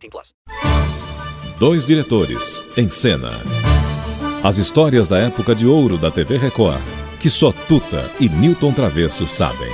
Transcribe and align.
18 0.00 0.10
plus. 0.10 0.34
Dois 1.58 1.84
diretores 1.84 2.62
em 2.76 2.88
cena. 2.88 3.30
As 4.42 4.56
histórias 4.56 5.08
da 5.08 5.18
época 5.18 5.54
de 5.54 5.66
ouro 5.66 5.98
da 5.98 6.10
TV 6.10 6.38
Record, 6.38 6.80
que 7.20 7.28
só 7.28 7.52
Tuta 7.52 8.10
e 8.18 8.28
Newton 8.28 8.72
Travesso 8.72 9.28
sabem. 9.28 9.68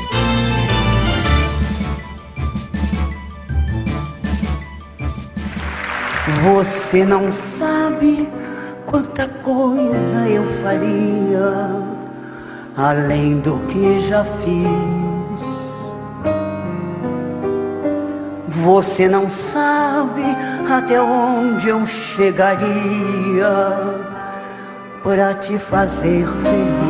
Você 6.43 7.05
não 7.05 7.30
sabe 7.30 8.29
quanta 8.85 9.29
coisa 9.29 10.29
eu 10.29 10.45
faria 10.45 11.97
além 12.77 13.38
do 13.41 13.59
que 13.66 13.99
já 14.01 14.24
fiz. 14.24 15.05
Você 18.62 19.06
não 19.09 19.28
sabe 19.28 20.23
até 20.70 21.01
onde 21.01 21.69
eu 21.69 21.84
chegaria 21.84 22.66
para 25.02 25.35
te 25.35 25.59
fazer 25.59 26.26
feliz. 26.26 26.87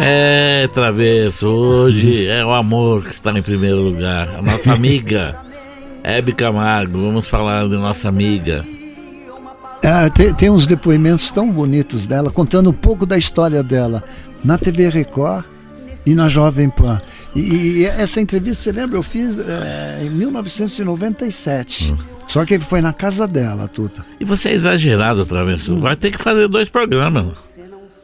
É, 0.00 0.68
Travesso, 0.74 1.46
hoje 1.46 2.26
é 2.26 2.44
o 2.44 2.52
amor 2.52 3.04
que 3.04 3.14
está 3.14 3.30
em 3.30 3.42
primeiro 3.42 3.80
lugar. 3.80 4.28
A 4.36 4.42
nossa 4.42 4.72
amiga, 4.74 5.36
Hebe 6.02 6.32
Camargo, 6.32 6.98
vamos 6.98 7.28
falar 7.28 7.68
de 7.68 7.76
nossa 7.76 8.08
amiga. 8.08 8.64
Ah, 9.84 10.10
tem, 10.10 10.34
tem 10.34 10.50
uns 10.50 10.66
depoimentos 10.66 11.30
tão 11.30 11.48
bonitos 11.50 12.08
dela, 12.08 12.30
contando 12.30 12.70
um 12.70 12.74
pouco 12.74 13.06
da 13.06 13.16
história 13.16 13.62
dela 13.62 14.02
na 14.44 14.58
TV 14.58 14.88
Record 14.88 15.44
e 16.04 16.14
na 16.14 16.28
Jovem 16.28 16.68
Pan. 16.68 17.00
E, 17.34 17.40
e 17.80 17.84
essa 17.86 18.20
entrevista, 18.20 18.62
você 18.64 18.72
lembra, 18.72 18.98
eu 18.98 19.02
fiz 19.02 19.38
eh, 19.38 20.00
em 20.04 20.10
1997. 20.10 21.94
Só 22.28 22.44
que 22.44 22.58
foi 22.58 22.80
na 22.80 22.92
casa 22.92 23.26
dela, 23.26 23.68
Tuta. 23.68 24.04
E 24.20 24.24
você 24.24 24.50
é 24.50 24.54
exagerado, 24.54 25.24
Travesso. 25.24 25.78
Vai 25.80 25.96
ter 25.96 26.10
que 26.12 26.18
fazer 26.18 26.48
dois 26.48 26.68
programas. 26.68 27.26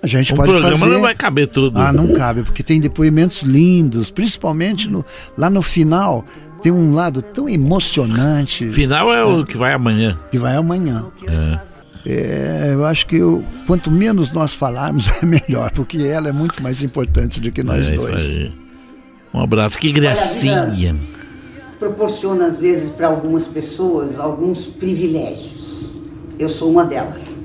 A 0.02 0.06
gente 0.06 0.32
Um 0.32 0.36
pode 0.36 0.50
programa 0.50 0.78
fazer... 0.78 0.92
não 0.92 1.00
vai 1.00 1.14
caber 1.14 1.48
tudo. 1.48 1.78
Ah, 1.78 1.92
não 1.92 2.12
cabe, 2.12 2.42
porque 2.42 2.62
tem 2.62 2.80
depoimentos 2.80 3.42
lindos, 3.42 4.10
principalmente 4.10 4.88
no- 4.88 5.04
lá 5.36 5.50
no 5.50 5.60
final. 5.62 6.24
Tem 6.62 6.70
um 6.72 6.92
lado 6.94 7.20
tão 7.22 7.48
emocionante 7.48 8.68
Final 8.72 9.12
é 9.14 9.24
o 9.24 9.44
que 9.46 9.56
vai 9.56 9.72
amanhã. 9.72 10.16
que 10.30 10.38
vai 10.38 10.56
amanhã. 10.56 11.04
É. 11.26 11.58
É, 12.06 12.70
eu 12.72 12.84
acho 12.86 13.06
que 13.06 13.16
eu- 13.16 13.44
quanto 13.66 13.90
menos 13.90 14.32
nós 14.32 14.54
falarmos 14.54 15.08
é 15.22 15.26
melhor, 15.26 15.70
porque 15.72 15.98
ela 16.02 16.28
é 16.28 16.32
muito 16.32 16.62
mais 16.62 16.82
importante 16.82 17.40
do 17.40 17.50
que 17.52 17.62
nós 17.62 17.84
é 17.86 17.94
isso 17.94 18.06
dois. 18.06 18.50
Um 19.32 19.42
abraço, 19.42 19.78
que 19.78 19.92
gracinha. 19.92 20.96
proporciona 21.78 22.46
às 22.46 22.58
vezes 22.58 22.90
para 22.90 23.06
algumas 23.06 23.46
pessoas 23.46 24.18
alguns 24.18 24.66
privilégios. 24.66 25.88
Eu 26.38 26.48
sou 26.48 26.70
uma 26.70 26.84
delas. 26.84 27.42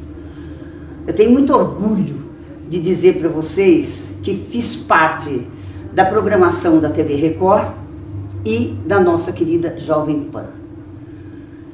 Eu 1.06 1.14
tenho 1.14 1.32
muito 1.32 1.54
orgulho 1.54 2.24
de 2.68 2.80
dizer 2.80 3.20
para 3.20 3.30
vocês 3.30 4.18
que 4.24 4.34
fiz 4.34 4.76
parte 4.76 5.48
da 5.94 6.06
programação 6.06 6.80
da 6.80 6.90
TV 6.90 7.16
Record 7.16 7.74
e 8.46 8.76
da 8.86 9.00
nossa 9.00 9.32
querida 9.32 9.78
Jovem 9.78 10.24
Pan. 10.24 10.48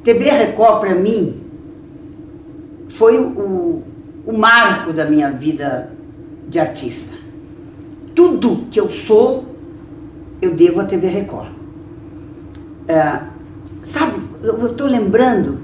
TV 0.04 0.30
Record 0.30 0.80
para 0.80 0.94
mim 0.94 1.40
foi 2.88 3.18
o, 3.18 3.82
o 4.26 4.32
marco 4.36 4.92
da 4.92 5.04
minha 5.04 5.30
vida 5.30 5.90
de 6.48 6.58
artista. 6.58 7.14
Tudo 8.14 8.66
que 8.70 8.78
eu 8.78 8.90
sou, 8.90 9.49
eu 10.40 10.54
devo 10.54 10.80
à 10.80 10.84
TV 10.84 11.08
Record. 11.08 11.48
É, 12.88 13.20
sabe, 13.82 14.20
eu 14.42 14.66
estou 14.66 14.86
lembrando, 14.86 15.58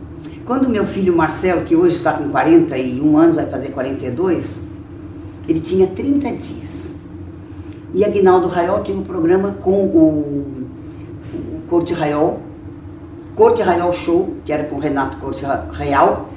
quando 0.45 0.69
meu 0.69 0.85
filho 0.85 1.17
Marcelo, 1.17 1.63
que 1.63 1.75
hoje 1.75 1.97
está 1.97 2.13
com 2.13 2.29
41 2.29 3.19
anos, 3.19 3.37
vai 3.37 3.47
fazer 3.47 3.69
42, 3.69 4.61
ele 5.49 5.61
tinha 5.61 5.87
30 5.87 6.33
dias. 6.33 6.95
E 7.95 8.05
Aguinaldo 8.05 8.49
Raiol 8.49 8.83
tinha 8.83 8.99
um 8.99 9.05
programa 9.05 9.57
com 9.63 9.85
o, 9.85 10.67
o 11.33 11.61
Corte 11.69 11.95
Raiol, 11.95 12.41
Corte 13.35 13.63
Raiol 13.63 13.93
Show, 13.93 14.35
que 14.45 14.53
era 14.53 14.65
com 14.65 14.77
o 14.77 14.79
Renato 14.79 15.19
Corte 15.19 15.45
Real, 15.73 16.29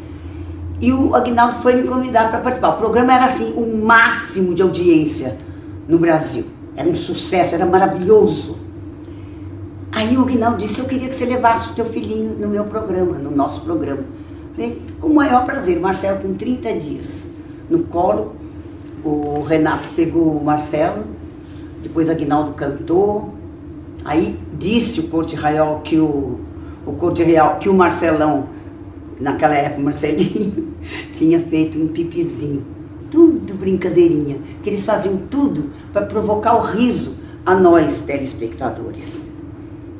e 0.81 0.93
o 0.93 1.13
Aguinaldo 1.13 1.55
foi 1.55 1.75
me 1.75 1.83
convidar 1.83 2.29
para 2.29 2.39
participar. 2.39 2.69
O 2.69 2.77
programa 2.77 3.13
era 3.13 3.25
assim, 3.25 3.53
o 3.57 3.85
máximo 3.85 4.55
de 4.55 4.61
audiência 4.61 5.37
no 5.87 5.99
Brasil. 5.99 6.45
Era 6.79 6.87
um 6.87 6.93
sucesso, 6.93 7.53
era 7.53 7.65
maravilhoso. 7.65 8.55
Aí 9.91 10.15
o 10.15 10.21
Aguinaldo 10.21 10.59
disse, 10.59 10.79
eu 10.79 10.85
queria 10.85 11.09
que 11.09 11.15
você 11.15 11.25
levasse 11.25 11.71
o 11.71 11.73
teu 11.73 11.83
filhinho 11.83 12.39
no 12.39 12.47
meu 12.47 12.63
programa, 12.63 13.17
no 13.17 13.29
nosso 13.29 13.65
programa. 13.65 14.05
Falei, 14.55 14.81
com 15.01 15.07
o 15.07 15.13
maior 15.13 15.43
prazer, 15.43 15.77
o 15.77 15.81
Marcelo 15.81 16.19
com 16.21 16.33
30 16.35 16.73
dias 16.75 17.27
no 17.69 17.79
colo, 17.79 18.33
o 19.03 19.41
Renato 19.41 19.89
pegou 19.93 20.37
o 20.37 20.41
Marcelo, 20.41 21.03
depois 21.83 22.07
o 22.07 22.11
Aguinaldo 22.13 22.53
cantou, 22.53 23.33
aí 24.05 24.39
disse 24.57 25.01
o 25.01 25.09
Corte 25.09 25.35
Real 25.35 25.81
que 25.83 25.97
o, 25.97 26.39
o 26.85 26.93
Corte 26.93 27.21
Real, 27.23 27.57
que 27.57 27.67
o 27.67 27.73
Marcelão, 27.73 28.45
naquela 29.19 29.55
época, 29.55 29.81
Marcelinho, 29.81 30.75
tinha 31.11 31.41
feito 31.41 31.77
um 31.77 31.89
pipizinho. 31.89 32.78
Tudo 33.11 33.53
brincadeirinha, 33.55 34.37
que 34.61 34.69
eles 34.69 34.85
faziam 34.85 35.17
tudo 35.29 35.69
para 35.91 36.05
provocar 36.05 36.55
o 36.55 36.61
riso 36.61 37.15
a 37.45 37.55
nós, 37.55 38.01
telespectadores. 38.01 39.29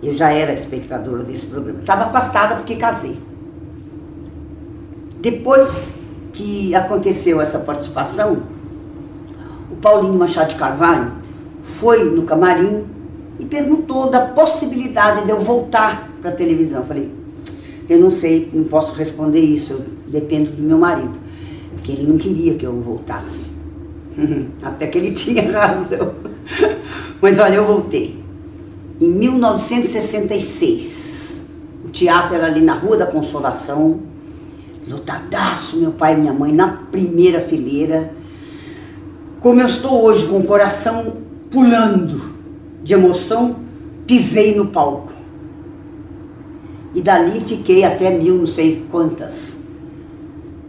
Eu 0.01 0.13
já 0.13 0.31
era 0.31 0.53
espectadora 0.53 1.23
desse 1.23 1.45
programa. 1.45 1.79
Estava 1.79 2.03
afastada 2.03 2.55
porque 2.55 2.75
casei. 2.75 3.17
Depois 5.21 5.93
que 6.31 6.73
aconteceu 6.73 7.41
essa 7.41 7.59
participação, 7.59 8.43
o 9.71 9.75
Paulinho 9.75 10.17
Machado 10.17 10.49
de 10.49 10.55
Carvalho 10.55 11.11
foi 11.61 12.09
no 12.09 12.23
camarim 12.23 12.85
e 13.39 13.45
perguntou 13.45 14.09
da 14.09 14.21
possibilidade 14.21 15.23
de 15.25 15.29
eu 15.29 15.39
voltar 15.39 16.09
para 16.21 16.31
a 16.31 16.33
televisão. 16.33 16.81
Eu 16.81 16.85
falei, 16.85 17.11
eu 17.89 17.99
não 17.99 18.11
sei, 18.11 18.49
não 18.53 18.63
posso 18.65 18.93
responder 18.93 19.41
isso, 19.41 19.73
eu 19.73 19.81
dependo 20.07 20.51
do 20.51 20.61
meu 20.61 20.77
marido, 20.77 21.19
porque 21.73 21.91
ele 21.91 22.07
não 22.07 22.17
queria 22.17 22.55
que 22.55 22.65
eu 22.65 22.81
voltasse. 22.81 23.59
Até 24.61 24.87
que 24.87 24.97
ele 24.97 25.11
tinha 25.13 25.51
razão. 25.51 26.13
Mas 27.21 27.37
olha, 27.39 27.55
eu 27.55 27.65
voltei. 27.65 28.17
Em 28.99 29.09
1966, 29.09 31.45
o 31.85 31.89
teatro 31.89 32.35
era 32.35 32.47
ali 32.47 32.59
na 32.61 32.73
Rua 32.73 32.97
da 32.97 33.05
Consolação, 33.05 33.99
lotadaço, 34.87 35.77
meu 35.77 35.91
pai 35.91 36.13
e 36.13 36.17
minha 36.17 36.33
mãe 36.33 36.51
na 36.51 36.69
primeira 36.91 37.39
fileira. 37.39 38.11
Como 39.39 39.61
eu 39.61 39.67
estou 39.67 40.03
hoje, 40.03 40.27
com 40.27 40.39
o 40.39 40.43
coração 40.43 41.13
pulando 41.49 42.33
de 42.83 42.93
emoção, 42.93 43.55
pisei 44.05 44.53
no 44.55 44.67
palco. 44.67 45.13
E 46.93 47.01
dali 47.01 47.39
fiquei 47.39 47.85
até 47.85 48.09
mil, 48.09 48.39
não 48.39 48.47
sei 48.47 48.85
quantas. 48.91 49.58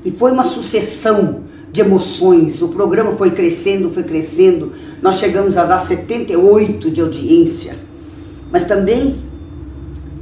E 0.05 0.11
foi 0.11 0.32
uma 0.32 0.44
sucessão 0.44 1.41
de 1.73 1.81
emoções. 1.81 2.62
O 2.62 2.69
programa 2.69 3.12
foi 3.12 3.31
crescendo, 3.31 3.91
foi 3.91 4.02
crescendo. 4.02 4.73
Nós 5.00 5.17
chegamos 5.17 5.56
a 5.56 5.64
dar 5.64 5.79
78 5.79 6.91
de 6.91 7.00
audiência. 7.00 7.75
Mas 8.50 8.64
também, 8.64 9.19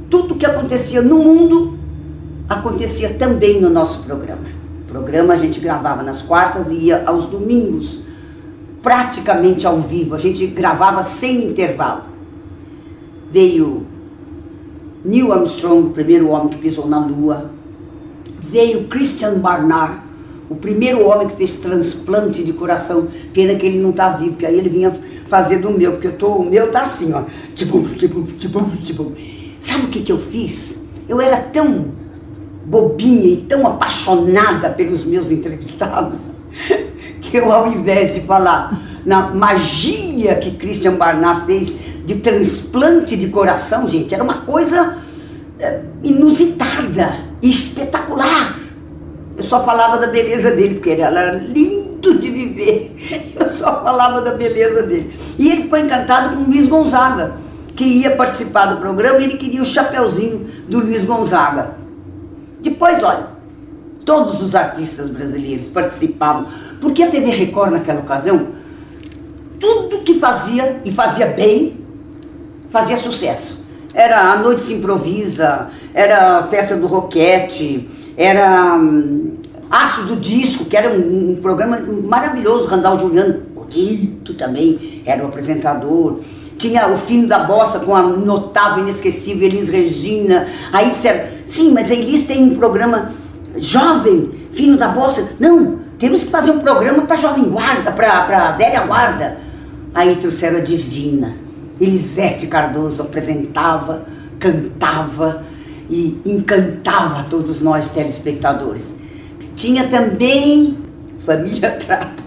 tudo 0.09 0.35
que 0.35 0.45
acontecia 0.45 1.01
no 1.01 1.19
mundo 1.19 1.77
acontecia 2.47 3.13
também 3.13 3.61
no 3.61 3.69
nosso 3.69 4.03
programa. 4.03 4.49
O 4.83 4.91
programa 4.91 5.33
a 5.35 5.37
gente 5.37 5.59
gravava 5.59 6.01
nas 6.01 6.21
quartas 6.21 6.71
e 6.71 6.75
ia 6.75 7.03
aos 7.05 7.27
domingos, 7.27 7.99
praticamente 8.81 9.67
ao 9.67 9.79
vivo. 9.79 10.15
A 10.15 10.17
gente 10.17 10.47
gravava 10.47 11.03
sem 11.03 11.45
intervalo. 11.45 12.01
Veio 13.31 13.85
Neil 15.05 15.31
Armstrong, 15.31 15.87
o 15.87 15.91
primeiro 15.91 16.29
homem 16.29 16.49
que 16.49 16.57
pisou 16.57 16.87
na 16.87 16.99
Lua. 16.99 17.51
Veio 18.49 18.85
Christian 18.85 19.35
Barnard, 19.35 19.99
o 20.49 20.55
primeiro 20.55 21.05
homem 21.05 21.27
que 21.27 21.35
fez 21.35 21.53
transplante 21.53 22.43
de 22.43 22.51
coração. 22.51 23.07
Pena 23.31 23.53
que 23.53 23.65
ele 23.65 23.77
não 23.77 23.91
está 23.91 24.09
vivo, 24.09 24.31
porque 24.31 24.45
aí 24.45 24.57
ele 24.57 24.69
vinha 24.69 24.91
fazer 25.27 25.59
do 25.59 25.69
meu, 25.69 25.91
porque 25.91 26.07
eu 26.07 26.13
tô, 26.13 26.29
o 26.33 26.49
meu 26.49 26.71
tá 26.71 26.81
assim, 26.81 27.13
ó. 27.13 27.23
Tipo, 27.53 27.81
tipo, 27.83 28.23
tipo, 28.23 28.77
tipo. 28.77 29.11
Sabe 29.59 29.85
o 29.85 29.89
que, 29.89 30.01
que 30.01 30.11
eu 30.11 30.17
fiz? 30.17 30.83
Eu 31.07 31.21
era 31.21 31.37
tão 31.37 31.91
bobinha 32.65 33.27
e 33.27 33.37
tão 33.37 33.67
apaixonada 33.67 34.69
pelos 34.69 35.03
meus 35.03 35.31
entrevistados 35.31 36.31
que 37.21 37.37
eu, 37.37 37.51
ao 37.51 37.71
invés 37.71 38.13
de 38.13 38.21
falar 38.21 38.79
na 39.05 39.29
magia 39.33 40.35
que 40.35 40.51
Christian 40.51 40.95
Barnard 40.95 41.45
fez 41.45 41.75
de 42.05 42.15
transplante 42.15 43.15
de 43.15 43.27
coração, 43.29 43.87
gente, 43.87 44.13
era 44.13 44.23
uma 44.23 44.41
coisa 44.41 44.97
é, 45.59 45.81
inusitada 46.03 47.28
espetacular. 47.41 48.57
Eu 49.37 49.43
só 49.43 49.63
falava 49.63 49.97
da 49.97 50.07
beleza 50.07 50.51
dele, 50.51 50.75
porque 50.75 50.89
ele 50.89 51.01
era 51.01 51.31
lindo 51.31 52.19
de 52.19 52.29
viver. 52.29 52.95
Eu 53.39 53.47
só 53.47 53.81
falava 53.81 54.21
da 54.21 54.31
beleza 54.31 54.83
dele. 54.83 55.13
E 55.37 55.49
ele 55.49 55.63
ficou 55.63 55.79
encantado 55.79 56.35
com 56.35 56.43
o 56.43 56.45
Luiz 56.47 56.67
Gonzaga, 56.67 57.35
que 57.75 57.85
ia 57.85 58.15
participar 58.15 58.65
do 58.65 58.81
programa 58.81 59.19
e 59.19 59.23
ele 59.23 59.37
queria 59.37 59.61
o 59.61 59.65
chapeuzinho 59.65 60.45
do 60.67 60.79
Luiz 60.79 61.05
Gonzaga. 61.05 61.71
Depois, 62.61 63.01
olha, 63.01 63.27
todos 64.03 64.41
os 64.41 64.55
artistas 64.55 65.07
brasileiros 65.07 65.67
participavam, 65.67 66.47
porque 66.81 67.03
a 67.03 67.09
TV 67.09 67.29
Record 67.29 67.71
naquela 67.71 68.01
ocasião, 68.01 68.47
tudo 69.59 69.99
que 69.99 70.15
fazia, 70.15 70.81
e 70.83 70.91
fazia 70.91 71.27
bem, 71.27 71.77
fazia 72.69 72.97
sucesso. 72.97 73.58
Era 73.93 74.31
A 74.31 74.37
Noite 74.37 74.61
Se 74.61 74.73
Improvisa, 74.73 75.67
era 75.93 76.39
a 76.39 76.43
Festa 76.43 76.75
do 76.75 76.85
Roquete, 76.85 77.89
era 78.15 78.75
hum, 78.75 79.37
Aço 79.69 80.03
do 80.03 80.15
Disco, 80.15 80.65
que 80.65 80.75
era 80.75 80.89
um, 80.89 81.31
um 81.31 81.35
programa 81.41 81.79
maravilhoso, 81.79 82.67
Randall 82.67 82.99
Juliano, 82.99 83.41
bonito 83.53 84.33
também, 84.33 85.01
era 85.05 85.23
o 85.23 85.27
apresentador. 85.27 86.19
Tinha 86.57 86.87
o 86.89 86.97
Fino 86.97 87.27
da 87.27 87.39
Bossa 87.39 87.79
com 87.79 87.95
a 87.95 88.03
notável, 88.03 88.83
inesquecível 88.83 89.47
Elis 89.47 89.69
Regina. 89.69 90.47
Aí 90.73 90.89
disseram, 90.89 91.25
sim, 91.45 91.71
mas 91.71 91.89
a 91.89 91.93
Elis 91.93 92.23
tem 92.23 92.43
um 92.43 92.55
programa 92.55 93.11
jovem, 93.57 94.31
Fino 94.51 94.75
da 94.75 94.89
Bossa. 94.89 95.29
Não, 95.39 95.79
temos 95.97 96.23
que 96.23 96.29
fazer 96.29 96.51
um 96.51 96.59
programa 96.59 97.03
para 97.03 97.15
jovem 97.15 97.45
guarda, 97.45 97.91
para 97.91 98.51
velha 98.51 98.81
guarda. 98.81 99.37
Aí 99.93 100.15
trouxeram 100.15 100.57
a 100.57 100.61
Divina. 100.61 101.48
Elisete 101.79 102.47
Cardoso 102.47 103.03
apresentava, 103.03 104.05
cantava 104.39 105.43
e 105.89 106.19
encantava 106.25 107.23
todos 107.29 107.61
nós 107.61 107.89
telespectadores. 107.89 108.95
Tinha 109.55 109.87
também 109.87 110.77
Família 111.19 111.71
Trapo. 111.79 112.23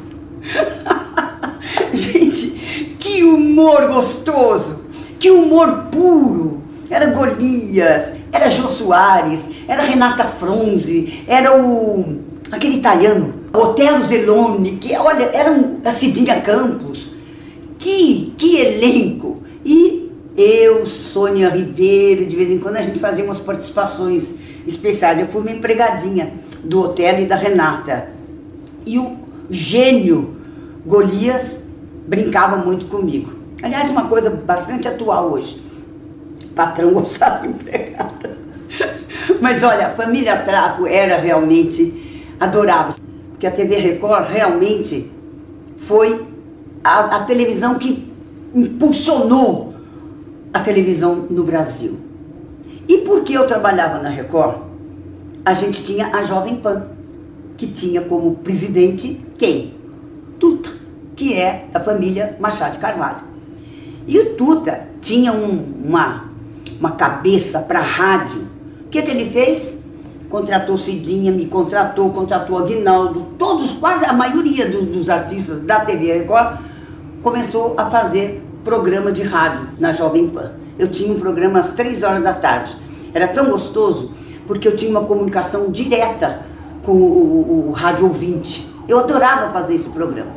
Gente, 1.93 2.97
que 2.99 3.23
humor 3.23 3.89
gostoso, 3.89 4.83
que 5.19 5.31
humor 5.31 5.89
puro. 5.91 6.63
Era 6.91 7.07
Golias, 7.07 8.13
era 8.31 8.51
Jô 8.51 8.69
Soares, 8.69 9.49
era 9.67 9.83
Renata 9.83 10.25
Fronze, 10.25 11.25
era 11.27 11.57
o 11.57 12.21
aquele 12.53 12.77
italiano, 12.77 13.33
Otelo 13.51 14.05
Zeloni, 14.05 14.73
que 14.73 14.95
olha, 14.95 15.31
era 15.33 15.51
um, 15.51 15.79
a 15.85 15.91
Cidinha 15.91 16.41
Campos. 16.43 17.11
Que, 17.79 18.35
que 18.37 18.59
elenco! 18.59 19.42
E 19.65 20.11
eu, 20.37 20.87
Sônia 20.87 21.49
Ribeiro, 21.49 22.27
de 22.27 22.35
vez 22.35 22.51
em 22.51 22.59
quando 22.59 22.77
a 22.77 22.83
gente 22.83 22.99
fazia 22.99 23.25
umas 23.25 23.41
participações 23.41 24.35
especiais. 24.67 25.19
Eu 25.19 25.27
fui 25.27 25.43
uma 25.43 25.51
empregadinha 25.51 26.33
do 26.65 26.81
hotel 26.81 27.21
e 27.21 27.27
da 27.27 27.37
Renata. 27.37 28.09
E 28.87 28.99
o 28.99 29.17
gênio 29.51 30.37
Golias 30.87 31.65
brincava 32.07 32.57
muito 32.57 32.87
comigo. 32.87 33.33
Aliás, 33.63 33.91
uma 33.91 34.09
coisa 34.09 34.31
bastante 34.31 34.89
atual 34.89 35.31
hoje. 35.31 35.63
patrão 36.55 36.93
gostava 36.95 37.47
de 37.47 37.49
empregada. 37.49 38.39
Mas 39.41 39.63
olha, 39.63 39.89
a 39.89 39.91
família 39.91 40.37
Trapo 40.39 40.87
era 40.87 41.17
realmente 41.19 42.31
adorável. 42.41 42.95
Porque 43.31 43.47
a 43.47 43.51
TV 43.51 43.77
Record 43.77 44.29
realmente 44.29 45.11
foi 45.77 46.27
a, 46.83 47.17
a 47.17 47.25
televisão 47.25 47.77
que 47.77 48.12
impulsionou 48.55 49.73
a 50.53 50.61
televisão 50.61 51.27
no 51.31 51.45
Brasil. 51.45 51.99
E 52.89 52.99
porque 52.99 53.33
eu 53.33 53.47
trabalhava 53.47 54.03
na 54.03 54.09
Record, 54.09 54.57
a 55.45 55.55
gente 55.55 55.83
tinha 55.83 56.09
a 56.09 56.23
Jovem 56.23 56.57
Pan, 56.57 56.87
que 57.57 57.67
tinha 57.67 58.03
como 58.03 58.37
presidente 58.37 59.21
quem? 59.39 59.75
Tuta, 60.39 60.71
que 61.17 61.35
é 61.35 61.67
da 61.73 61.81
família 61.81 62.37
Machado 62.39 62.73
de 62.73 62.79
Carvalho. 62.79 63.23
E 64.07 64.19
o 64.19 64.35
Tuta 64.35 64.89
tinha 65.01 65.33
um, 65.33 65.65
uma, 65.85 66.25
uma 66.79 66.93
cabeça 66.93 67.61
para 67.61 67.81
rádio. 67.81 68.43
O 68.87 68.89
que, 68.89 69.01
que 69.01 69.11
ele 69.11 69.31
fez? 69.31 69.81
Contratou 70.29 70.77
Cidinha, 70.77 71.31
me 71.31 71.47
contratou, 71.47 72.11
contratou 72.11 72.59
Aguinaldo, 72.59 73.27
todos, 73.39 73.73
quase 73.73 74.05
a 74.05 74.13
maioria 74.13 74.69
dos, 74.69 74.87
dos 74.87 75.11
artistas 75.11 75.61
da 75.61 75.81
TV 75.81 76.13
Record 76.19 76.59
começou 77.23 77.75
a 77.77 77.87
fazer 77.87 78.43
programa 78.65 79.13
de 79.13 79.23
rádio 79.23 79.69
na 79.79 79.93
Jovem 79.93 80.29
Pan. 80.29 80.53
Eu 80.79 80.89
tinha 80.89 81.13
um 81.13 81.19
programa 81.19 81.61
às 81.61 81.71
três 81.73 82.03
horas 82.03 82.21
da 82.21 82.33
tarde. 82.33 82.77
Era 83.15 83.29
tão 83.29 83.47
gostoso 83.47 84.11
porque 84.47 84.67
eu 84.67 84.75
tinha 84.75 84.91
uma 84.91 85.05
comunicação 85.05 85.71
direta 85.71 86.43
com 86.83 86.93
o, 86.93 86.97
o, 86.97 87.69
o 87.69 87.73
rádio 87.73 88.07
ouvinte. 88.07 88.69
Eu 88.89 88.99
adorava 88.99 89.53
fazer 89.53 89.75
esse 89.75 89.89
programa. 89.91 90.33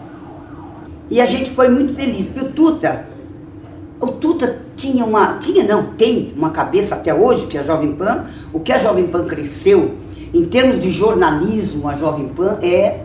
E 1.10 1.20
a 1.20 1.26
gente 1.26 1.52
foi 1.52 1.70
muito 1.70 1.94
feliz, 1.94 2.26
porque 2.26 2.42
o 2.42 2.52
Tuta, 2.52 3.06
o 4.00 4.08
Tuta 4.08 4.62
tinha 4.76 5.06
uma, 5.06 5.38
tinha 5.40 5.64
não, 5.64 5.84
tem 5.84 6.34
uma 6.36 6.52
cabeça 6.52 6.96
até 6.96 7.14
hoje, 7.14 7.48
que 7.48 7.58
é 7.58 7.62
a 7.62 7.64
Jovem 7.64 7.96
Pan, 7.96 8.26
o 8.54 8.60
que 8.60 8.72
a 8.72 8.78
Jovem 8.78 9.08
Pan 9.08 9.26
cresceu, 9.26 9.96
em 10.34 10.46
termos 10.46 10.80
de 10.80 10.90
jornalismo, 10.90 11.88
a 11.88 11.96
Jovem 11.96 12.28
Pan 12.30 12.58
é, 12.62 13.02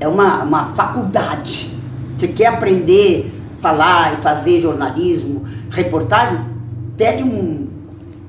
é 0.00 0.08
uma, 0.08 0.42
uma 0.42 0.66
faculdade 0.66 1.73
você 2.16 2.28
quer 2.28 2.46
aprender 2.46 3.32
a 3.58 3.60
falar 3.60 4.14
e 4.14 4.22
fazer 4.22 4.60
jornalismo, 4.60 5.44
reportagem? 5.70 6.38
Pede 6.96 7.24
um, 7.24 7.66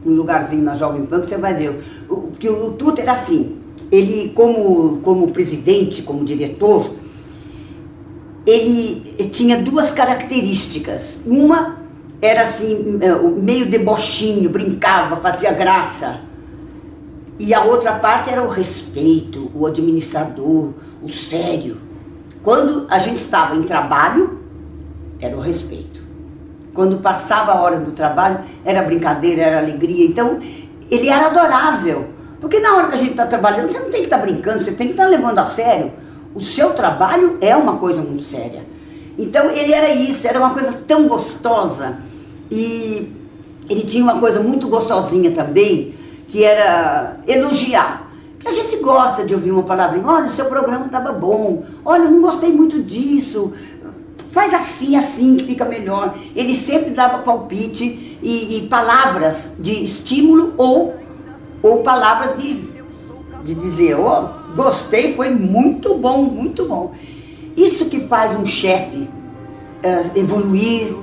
um 0.06 0.12
lugarzinho 0.12 0.64
na 0.64 0.76
Jovem 0.76 1.06
Pan 1.06 1.22
que 1.22 1.28
você 1.28 1.38
vai 1.38 1.54
ver. 1.54 1.80
Porque 2.08 2.50
o, 2.50 2.68
o 2.68 2.72
Tuta 2.74 3.02
era 3.02 3.14
assim, 3.14 3.58
ele 3.92 4.32
como, 4.34 5.00
como 5.02 5.32
presidente, 5.32 6.02
como 6.02 6.26
diretor, 6.26 6.92
ele 8.46 9.30
tinha 9.30 9.62
duas 9.62 9.92
características. 9.92 11.22
Uma 11.26 11.78
era 12.22 12.44
assim, 12.44 13.00
é, 13.02 13.16
meio 13.16 13.70
debochinho, 13.70 14.50
brincava, 14.50 15.16
fazia 15.18 15.52
graça. 15.52 16.22
E 17.38 17.54
a 17.54 17.64
outra 17.64 17.94
parte 17.94 18.30
era 18.30 18.44
o 18.44 18.48
respeito, 18.48 19.52
o 19.54 19.66
administrador, 19.66 20.70
o 21.04 21.10
sério. 21.10 21.78
Quando 22.46 22.86
a 22.92 23.00
gente 23.00 23.18
estava 23.18 23.56
em 23.56 23.64
trabalho, 23.64 24.38
era 25.20 25.36
o 25.36 25.40
respeito. 25.40 26.04
Quando 26.76 26.98
passava 26.98 27.54
a 27.54 27.60
hora 27.60 27.80
do 27.80 27.92
trabalho, 27.92 28.42
era 28.64 28.84
brincadeira, 28.84 29.42
era 29.42 29.58
alegria. 29.58 30.06
Então, 30.06 30.40
ele 30.92 31.10
era 31.10 31.26
adorável. 31.26 32.06
Porque 32.40 32.60
na 32.60 32.76
hora 32.76 32.90
que 32.90 32.94
a 32.94 32.98
gente 33.00 33.12
está 33.12 33.26
trabalhando, 33.26 33.66
você 33.66 33.80
não 33.80 33.90
tem 33.90 34.02
que 34.02 34.06
estar 34.06 34.20
tá 34.20 34.24
brincando, 34.24 34.64
você 34.64 34.74
tem 34.74 34.86
que 34.86 34.94
estar 34.94 35.06
tá 35.06 35.10
levando 35.10 35.40
a 35.40 35.44
sério. 35.44 35.92
O 36.36 36.42
seu 36.42 36.74
trabalho 36.74 37.40
é 37.42 37.56
uma 37.56 37.78
coisa 37.78 38.04
muito 38.04 38.22
séria. 38.22 38.64
Então, 39.18 39.50
ele 39.50 39.74
era 39.74 39.90
isso, 39.90 40.28
era 40.28 40.38
uma 40.38 40.52
coisa 40.52 40.72
tão 40.86 41.08
gostosa. 41.08 41.98
E 42.52 43.12
ele 43.68 43.82
tinha 43.86 44.04
uma 44.04 44.20
coisa 44.20 44.40
muito 44.40 44.68
gostosinha 44.68 45.32
também, 45.32 45.96
que 46.28 46.44
era 46.44 47.18
elogiar. 47.26 48.05
A 48.46 48.52
gente 48.52 48.78
gosta 48.78 49.26
de 49.26 49.34
ouvir 49.34 49.52
uma 49.52 49.64
palavrinha, 49.64 50.06
olha, 50.06 50.28
o 50.28 50.30
seu 50.30 50.46
programa 50.46 50.86
estava 50.86 51.12
bom, 51.12 51.64
olha, 51.84 52.04
eu 52.04 52.12
não 52.12 52.22
gostei 52.22 52.52
muito 52.52 52.84
disso, 52.84 53.54
faz 54.32 54.54
assim, 54.54 54.96
assim, 54.96 55.36
que 55.36 55.46
fica 55.46 55.66
melhor. 55.66 56.16
Ele 56.36 56.54
sempre 56.54 56.92
dava 56.92 57.20
palpite 57.20 58.20
e, 58.22 58.58
e 58.58 58.68
palavras 58.68 59.56
de 59.58 59.84
estímulo 59.84 60.54
ou, 60.58 60.96
ou 61.64 61.82
palavras 61.82 62.36
de, 62.38 62.62
de 63.44 63.56
dizer, 63.56 63.98
oh, 63.98 64.54
gostei, 64.56 65.16
foi 65.16 65.32
muito 65.32 65.96
bom, 65.96 66.22
muito 66.22 66.66
bom. 66.66 66.94
Isso 67.58 67.86
que 67.86 68.02
faz 68.02 68.36
um 68.36 68.46
chefe 68.46 69.10
é, 69.82 70.20
evoluir, 70.20 70.94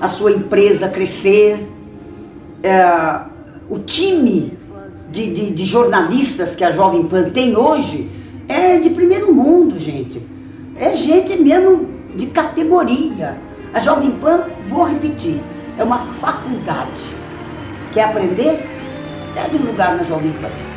a 0.00 0.08
sua 0.08 0.32
empresa 0.32 0.88
crescer, 0.88 1.66
é, 2.62 3.20
o 3.70 3.78
time 3.78 4.58
de, 5.10 5.32
de, 5.32 5.50
de 5.50 5.64
jornalistas 5.64 6.54
que 6.54 6.64
a 6.64 6.70
Jovem 6.70 7.04
Pan 7.04 7.30
tem 7.30 7.56
hoje 7.56 8.08
é 8.48 8.78
de 8.78 8.90
primeiro 8.90 9.32
mundo, 9.32 9.78
gente. 9.78 10.20
É 10.76 10.94
gente 10.94 11.36
mesmo 11.36 11.86
de 12.14 12.26
categoria. 12.26 13.38
A 13.72 13.78
Jovem 13.78 14.10
Pan, 14.12 14.44
vou 14.66 14.84
repetir, 14.84 15.40
é 15.78 15.84
uma 15.84 15.98
faculdade. 15.98 17.02
Quer 17.92 18.04
aprender? 18.04 18.66
Pede 19.34 19.56
um 19.56 19.66
lugar 19.66 19.96
na 19.96 20.02
Jovem 20.02 20.32
Pan. 20.32 20.69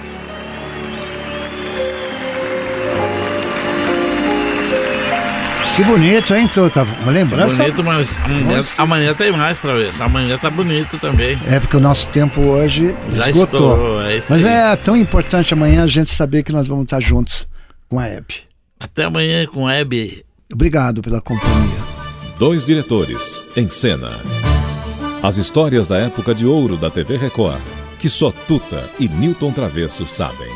Que 5.76 5.84
bonito, 5.84 6.36
hein, 6.36 6.48
Tota? 6.48 6.84
Uma 7.02 7.12
lembrança. 7.12 7.64
Bonito, 7.64 7.84
mas 7.84 8.20
amanhã, 8.24 8.66
amanhã 8.78 9.14
tem 9.16 9.32
mais, 9.32 9.60
Travessa. 9.60 10.06
Amanhã 10.06 10.38
tá 10.38 10.50
bonito 10.50 11.00
também. 11.00 11.38
É 11.48 11.60
porque 11.60 11.78
o 11.78 11.80
nosso 11.80 12.10
tempo 12.10 12.42
hoje 12.42 12.96
Já 13.12 13.30
esgotou. 13.32 13.72
estourou, 13.72 14.02
é 14.04 14.18
isso 14.18 14.28
Mas 14.30 14.46
é 14.46 14.76
tão 14.76 14.96
importante 14.96 15.52
amanhã 15.54 15.84
a 15.84 15.88
gente 15.88 16.12
saber 16.12 16.44
que 16.44 16.52
nós 16.52 16.68
vamos 16.68 16.84
estar 16.84 17.00
juntos 17.00 17.48
com 17.90 17.98
a 18.00 18.06
Hebe. 18.08 18.36
Até 18.80 19.06
amanhã 19.06 19.48
com 19.48 19.68
Hebe. 19.68 20.24
Obrigado 20.54 21.02
pela 21.02 21.20
companhia. 21.20 21.80
Dois 22.38 22.66
diretores 22.66 23.42
em 23.58 23.68
cena. 23.68 24.12
As 25.24 25.38
histórias 25.38 25.88
da 25.88 25.98
época 25.98 26.36
de 26.36 26.46
ouro 26.46 26.78
da 26.78 26.92
TV 26.92 27.18
Record, 27.18 27.62
que 27.98 28.10
só 28.10 28.32
Tuta 28.48 28.84
e 29.00 29.08
Newton 29.08 29.52
Travesso 29.52 30.06
sabem. 30.06 30.50